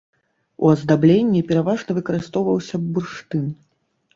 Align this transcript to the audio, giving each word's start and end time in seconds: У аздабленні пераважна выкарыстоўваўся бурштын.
У 0.63 0.69
аздабленні 0.75 1.43
пераважна 1.51 1.91
выкарыстоўваўся 1.99 2.75
бурштын. 2.97 3.45